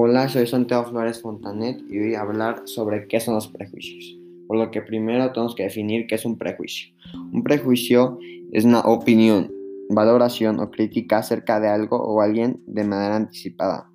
Hola, 0.00 0.28
soy 0.28 0.46
Santiago 0.46 0.84
Flores 0.84 1.20
Fontanet 1.20 1.80
y 1.90 1.98
voy 1.98 2.14
a 2.14 2.20
hablar 2.20 2.62
sobre 2.66 3.08
qué 3.08 3.18
son 3.18 3.34
los 3.34 3.48
prejuicios. 3.48 4.16
Por 4.46 4.56
lo 4.56 4.70
que 4.70 4.80
primero 4.80 5.32
tenemos 5.32 5.56
que 5.56 5.64
definir 5.64 6.06
qué 6.06 6.14
es 6.14 6.24
un 6.24 6.38
prejuicio. 6.38 6.94
Un 7.32 7.42
prejuicio 7.42 8.16
es 8.52 8.64
una 8.64 8.78
opinión, 8.82 9.50
valoración 9.90 10.60
o 10.60 10.70
crítica 10.70 11.18
acerca 11.18 11.58
de 11.58 11.66
algo 11.66 11.96
o 11.96 12.20
alguien 12.20 12.62
de 12.68 12.84
manera 12.84 13.16
anticipada. 13.16 13.90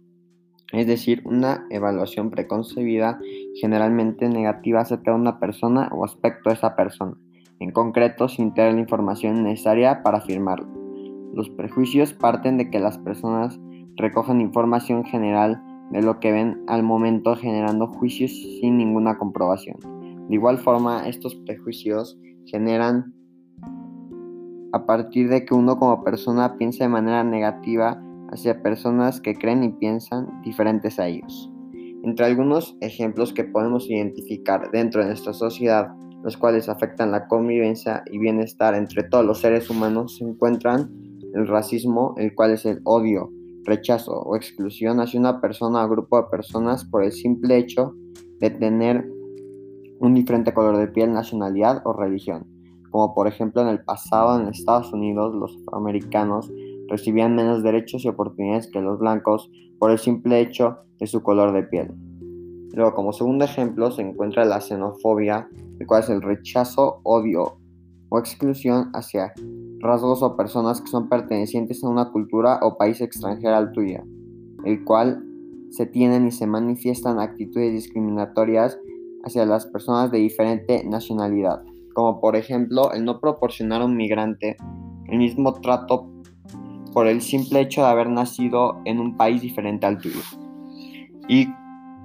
Es 0.73 0.87
decir, 0.87 1.21
una 1.23 1.65
evaluación 1.69 2.31
preconcebida 2.31 3.17
generalmente 3.55 4.27
negativa 4.27 4.81
acerca 4.81 5.11
de 5.11 5.21
una 5.21 5.39
persona 5.39 5.87
o 5.93 6.03
aspecto 6.03 6.49
de 6.49 6.55
esa 6.55 6.75
persona, 6.75 7.15
en 7.61 7.71
concreto 7.71 8.27
sin 8.27 8.53
tener 8.53 8.73
la 8.73 8.81
información 8.81 9.41
necesaria 9.41 10.03
para 10.03 10.17
afirmarlo. 10.17 10.67
Los 11.33 11.49
prejuicios 11.49 12.11
parten 12.11 12.57
de 12.57 12.69
que 12.69 12.81
las 12.81 12.97
personas 12.97 13.57
recogen 13.95 14.41
información 14.41 15.05
general 15.05 15.63
de 15.93 16.01
lo 16.01 16.19
que 16.19 16.31
ven 16.31 16.63
al 16.67 16.81
momento 16.81 17.35
generando 17.35 17.87
juicios 17.87 18.31
sin 18.31 18.77
ninguna 18.77 19.17
comprobación. 19.19 19.77
De 20.27 20.35
igual 20.35 20.57
forma, 20.57 21.07
estos 21.07 21.35
prejuicios 21.35 22.19
generan 22.45 23.13
a 24.73 24.87
partir 24.87 25.29
de 25.29 25.45
que 25.45 25.53
uno 25.53 25.77
como 25.77 26.03
persona 26.03 26.57
piensa 26.57 26.85
de 26.85 26.89
manera 26.89 27.23
negativa 27.23 28.01
hacia 28.31 28.63
personas 28.63 29.21
que 29.21 29.35
creen 29.35 29.63
y 29.63 29.69
piensan 29.69 30.41
diferentes 30.41 30.99
a 30.99 31.07
ellos. 31.07 31.51
Entre 32.03 32.25
algunos 32.25 32.75
ejemplos 32.81 33.31
que 33.31 33.43
podemos 33.43 33.87
identificar 33.87 34.71
dentro 34.71 35.01
de 35.01 35.09
nuestra 35.09 35.33
sociedad, 35.33 35.93
los 36.23 36.37
cuales 36.37 36.69
afectan 36.69 37.11
la 37.11 37.27
convivencia 37.27 38.03
y 38.11 38.17
bienestar 38.17 38.73
entre 38.73 39.03
todos 39.03 39.23
los 39.23 39.41
seres 39.41 39.69
humanos, 39.69 40.17
se 40.17 40.23
encuentran 40.23 40.89
el 41.35 41.47
racismo, 41.47 42.15
el 42.17 42.33
cual 42.33 42.51
es 42.51 42.65
el 42.65 42.81
odio, 42.83 43.29
rechazo 43.65 44.13
o 44.13 44.35
exclusión 44.35 44.99
hacia 44.99 45.19
una 45.19 45.41
persona 45.41 45.85
o 45.85 45.89
grupo 45.89 46.17
de 46.17 46.29
personas 46.29 46.85
por 46.85 47.03
el 47.03 47.11
simple 47.11 47.57
hecho 47.57 47.95
de 48.39 48.49
tener 48.49 49.09
un 49.99 50.13
diferente 50.13 50.53
color 50.53 50.77
de 50.77 50.87
piel, 50.87 51.13
nacionalidad 51.13 51.81
o 51.85 51.93
religión. 51.93 52.45
Como 52.89 53.15
por 53.15 53.27
ejemplo 53.27 53.61
en 53.61 53.69
el 53.69 53.83
pasado 53.83 54.39
en 54.39 54.47
Estados 54.47 54.91
Unidos 54.93 55.33
los 55.33 55.57
afroamericanos 55.61 56.51
recibían 56.89 57.35
menos 57.35 57.63
derechos 57.63 58.05
y 58.05 58.09
oportunidades 58.09 58.69
que 58.71 58.81
los 58.81 58.99
blancos 58.99 59.49
por 59.79 59.91
el 59.91 59.97
simple 59.97 60.41
hecho 60.41 60.77
de 60.99 61.07
su 61.07 61.23
color 61.23 61.53
de 61.53 61.63
piel. 61.63 61.91
Luego, 62.73 62.95
como 62.95 63.13
segundo 63.13 63.45
ejemplo, 63.45 63.91
se 63.91 64.01
encuentra 64.01 64.45
la 64.45 64.59
xenofobia, 64.59 65.47
el 65.79 65.85
cual 65.85 66.03
es 66.03 66.09
el 66.09 66.21
rechazo, 66.21 67.01
odio 67.03 67.57
o 68.09 68.19
exclusión 68.19 68.89
hacia 68.93 69.33
rasgos 69.83 70.23
o 70.23 70.35
personas 70.35 70.81
que 70.81 70.87
son 70.87 71.09
pertenecientes 71.09 71.83
a 71.83 71.89
una 71.89 72.11
cultura 72.11 72.59
o 72.61 72.77
país 72.77 73.01
extranjera 73.01 73.57
al 73.57 73.71
tuya, 73.71 74.03
el 74.63 74.83
cual 74.83 75.23
se 75.69 75.85
tienen 75.85 76.27
y 76.27 76.31
se 76.31 76.47
manifiestan 76.47 77.19
actitudes 77.19 77.73
discriminatorias 77.73 78.79
hacia 79.23 79.45
las 79.45 79.65
personas 79.65 80.11
de 80.11 80.19
diferente 80.19 80.83
nacionalidad, 80.85 81.63
como 81.93 82.19
por 82.19 82.35
ejemplo 82.35 82.93
el 82.93 83.05
no 83.05 83.19
proporcionar 83.19 83.81
a 83.81 83.85
un 83.85 83.97
migrante 83.97 84.57
el 85.07 85.17
mismo 85.17 85.53
trato 85.53 86.09
por 86.93 87.07
el 87.07 87.21
simple 87.21 87.61
hecho 87.61 87.81
de 87.81 87.87
haber 87.87 88.09
nacido 88.09 88.81
en 88.85 88.99
un 88.99 89.17
país 89.17 89.41
diferente 89.41 89.85
al 89.85 89.97
tuyo. 89.97 90.21
Y 91.27 91.47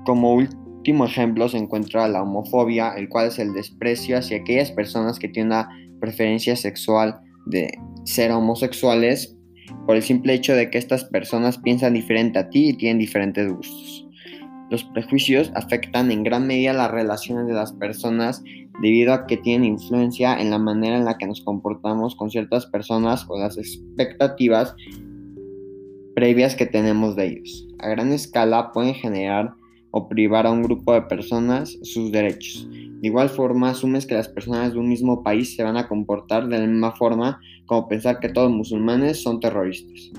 como 0.04 0.34
último 0.34 1.04
ejemplo 1.04 1.48
se 1.48 1.58
encuentra 1.58 2.08
la 2.08 2.22
homofobia, 2.22 2.94
el 2.94 3.08
cual 3.08 3.28
es 3.28 3.38
el 3.38 3.52
desprecio 3.52 4.18
hacia 4.18 4.38
aquellas 4.38 4.72
personas 4.72 5.18
que 5.18 5.28
tienen 5.28 5.52
una 5.52 5.68
preferencia 6.00 6.56
sexual 6.56 7.20
de 7.48 7.78
ser 8.04 8.30
homosexuales 8.30 9.36
por 9.86 9.96
el 9.96 10.02
simple 10.02 10.34
hecho 10.34 10.54
de 10.54 10.70
que 10.70 10.78
estas 10.78 11.04
personas 11.04 11.58
piensan 11.58 11.94
diferente 11.94 12.38
a 12.38 12.48
ti 12.48 12.70
y 12.70 12.76
tienen 12.76 12.98
diferentes 12.98 13.52
gustos. 13.52 14.06
Los 14.70 14.84
prejuicios 14.84 15.50
afectan 15.54 16.10
en 16.10 16.24
gran 16.24 16.46
medida 16.46 16.72
las 16.72 16.90
relaciones 16.90 17.46
de 17.46 17.54
las 17.54 17.72
personas 17.72 18.42
debido 18.82 19.12
a 19.12 19.26
que 19.26 19.38
tienen 19.38 19.72
influencia 19.72 20.38
en 20.38 20.50
la 20.50 20.58
manera 20.58 20.96
en 20.96 21.04
la 21.04 21.16
que 21.16 21.26
nos 21.26 21.40
comportamos 21.40 22.14
con 22.14 22.30
ciertas 22.30 22.66
personas 22.66 23.24
o 23.28 23.38
las 23.38 23.56
expectativas 23.56 24.74
previas 26.14 26.54
que 26.54 26.66
tenemos 26.66 27.16
de 27.16 27.28
ellos. 27.28 27.68
A 27.78 27.88
gran 27.88 28.12
escala 28.12 28.72
pueden 28.72 28.94
generar 28.94 29.54
o 29.90 30.08
privar 30.08 30.46
a 30.46 30.50
un 30.50 30.62
grupo 30.62 30.92
de 30.92 31.02
personas 31.02 31.78
sus 31.82 32.12
derechos, 32.12 32.68
de 33.00 33.06
igual 33.06 33.28
forma, 33.28 33.70
asumes 33.70 34.06
que 34.06 34.14
las 34.14 34.28
personas 34.28 34.72
de 34.72 34.80
un 34.80 34.88
mismo 34.88 35.22
país 35.22 35.54
se 35.54 35.62
van 35.62 35.76
a 35.76 35.86
comportar 35.86 36.48
de 36.48 36.58
la 36.58 36.66
misma 36.66 36.90
forma 36.92 37.40
como 37.66 37.86
pensar 37.86 38.18
que 38.18 38.28
todos 38.28 38.48
los 38.48 38.56
musulmanes 38.56 39.22
son 39.22 39.38
terroristas. 39.38 40.10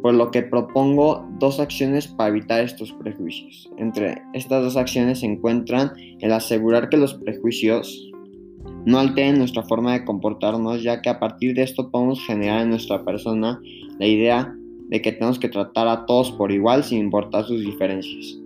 Por 0.00 0.14
lo 0.14 0.30
que 0.30 0.42
propongo 0.42 1.28
dos 1.40 1.58
acciones 1.58 2.06
para 2.06 2.30
evitar 2.30 2.62
estos 2.62 2.92
prejuicios. 2.92 3.68
Entre 3.76 4.22
estas 4.34 4.62
dos 4.62 4.76
acciones 4.76 5.20
se 5.20 5.26
encuentran 5.26 5.92
el 6.20 6.32
asegurar 6.32 6.90
que 6.90 6.96
los 6.96 7.14
prejuicios 7.14 8.08
no 8.86 9.00
alteren 9.00 9.38
nuestra 9.38 9.64
forma 9.64 9.92
de 9.92 10.04
comportarnos, 10.04 10.84
ya 10.84 11.02
que 11.02 11.10
a 11.10 11.18
partir 11.18 11.54
de 11.54 11.62
esto 11.62 11.90
podemos 11.90 12.24
generar 12.24 12.62
en 12.62 12.70
nuestra 12.70 13.04
persona 13.04 13.60
la 13.98 14.06
idea 14.06 14.56
de 14.88 15.02
que 15.02 15.10
tenemos 15.10 15.40
que 15.40 15.48
tratar 15.48 15.88
a 15.88 16.06
todos 16.06 16.30
por 16.30 16.52
igual 16.52 16.84
sin 16.84 17.00
importar 17.00 17.44
sus 17.44 17.60
diferencias. 17.60 18.39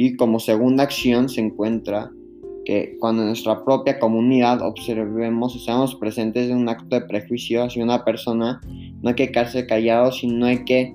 Y 0.00 0.14
como 0.14 0.38
segunda 0.38 0.84
acción 0.84 1.28
se 1.28 1.40
encuentra 1.40 2.12
que 2.64 2.96
cuando 3.00 3.22
en 3.22 3.28
nuestra 3.30 3.64
propia 3.64 3.98
comunidad 3.98 4.62
observemos 4.62 5.56
o 5.56 5.58
seamos 5.58 5.96
presentes 5.96 6.48
en 6.48 6.58
un 6.58 6.68
acto 6.68 6.94
de 6.94 7.00
prejuicio 7.00 7.64
hacia 7.64 7.82
una 7.82 8.04
persona, 8.04 8.60
no 9.02 9.08
hay 9.08 9.16
que 9.16 9.32
quedarse 9.32 9.66
callados, 9.66 10.20
sino 10.20 10.46
hay 10.46 10.64
que 10.64 10.94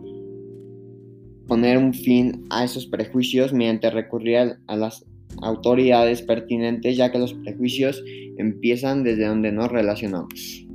poner 1.50 1.80
un 1.80 1.94
fin 1.94 2.46
a 2.50 2.64
esos 2.64 2.86
prejuicios 2.86 3.52
mediante 3.52 3.90
recurrir 3.90 4.56
a 4.68 4.78
las 4.78 5.06
autoridades 5.42 6.22
pertinentes, 6.22 6.96
ya 6.96 7.12
que 7.12 7.20
los 7.20 7.34
prejuicios 7.34 8.02
empiezan 8.38 9.04
desde 9.04 9.26
donde 9.26 9.52
nos 9.52 9.70
relacionamos. 9.70 10.66